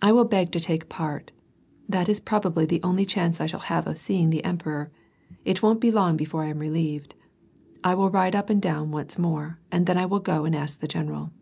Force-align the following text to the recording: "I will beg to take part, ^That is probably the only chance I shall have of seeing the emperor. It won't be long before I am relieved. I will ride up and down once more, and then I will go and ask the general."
"I 0.00 0.12
will 0.12 0.24
beg 0.26 0.52
to 0.52 0.60
take 0.60 0.88
part, 0.88 1.32
^That 1.90 2.08
is 2.08 2.20
probably 2.20 2.66
the 2.66 2.80
only 2.84 3.04
chance 3.04 3.40
I 3.40 3.46
shall 3.46 3.58
have 3.66 3.88
of 3.88 3.98
seeing 3.98 4.30
the 4.30 4.44
emperor. 4.44 4.92
It 5.44 5.60
won't 5.60 5.80
be 5.80 5.90
long 5.90 6.16
before 6.16 6.44
I 6.44 6.50
am 6.50 6.60
relieved. 6.60 7.16
I 7.82 7.96
will 7.96 8.08
ride 8.08 8.36
up 8.36 8.48
and 8.48 8.62
down 8.62 8.92
once 8.92 9.18
more, 9.18 9.58
and 9.72 9.86
then 9.86 9.98
I 9.98 10.06
will 10.06 10.20
go 10.20 10.44
and 10.44 10.54
ask 10.54 10.78
the 10.78 10.86
general." 10.86 11.32